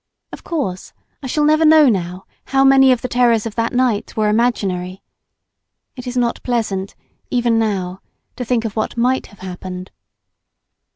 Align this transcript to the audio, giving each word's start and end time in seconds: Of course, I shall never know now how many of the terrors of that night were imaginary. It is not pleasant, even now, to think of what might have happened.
Of 0.33 0.43
course, 0.43 0.93
I 1.21 1.27
shall 1.27 1.43
never 1.43 1.63
know 1.63 1.87
now 1.87 2.25
how 2.45 2.63
many 2.63 2.91
of 2.91 3.03
the 3.03 3.07
terrors 3.07 3.45
of 3.45 3.53
that 3.53 3.71
night 3.71 4.17
were 4.17 4.29
imaginary. 4.29 5.03
It 5.95 6.07
is 6.07 6.17
not 6.17 6.41
pleasant, 6.41 6.95
even 7.29 7.59
now, 7.59 8.01
to 8.35 8.43
think 8.43 8.65
of 8.65 8.75
what 8.75 8.97
might 8.97 9.27
have 9.27 9.37
happened. 9.41 9.91